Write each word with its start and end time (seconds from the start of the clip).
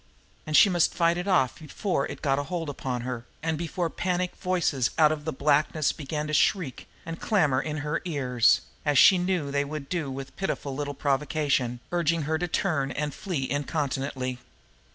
And 0.47 0.57
she 0.57 0.67
must 0.67 0.95
fight 0.95 1.15
it 1.19 1.27
off 1.27 1.59
before 1.59 2.07
it 2.07 2.23
got 2.23 2.39
a 2.39 2.45
hold 2.45 2.71
upon 2.71 3.01
her, 3.01 3.27
and 3.43 3.55
before 3.55 3.87
panic 3.87 4.35
voices 4.37 4.89
out 4.97 5.11
of 5.11 5.25
the 5.25 5.31
blackness 5.31 5.91
began 5.91 6.25
to 6.25 6.33
shriek 6.33 6.87
and 7.05 7.21
clamor 7.21 7.61
in 7.61 7.77
her 7.85 8.01
ears, 8.03 8.61
as 8.83 8.97
she 8.97 9.19
knew 9.19 9.51
they 9.51 9.63
would 9.63 9.89
do 9.89 10.09
with 10.09 10.35
pitifully 10.37 10.75
little 10.75 10.95
provocation, 10.95 11.81
urging 11.91 12.23
her 12.23 12.39
to 12.39 12.47
turn 12.47 12.89
and 12.89 13.13
flee 13.13 13.47
incontinently. 13.47 14.39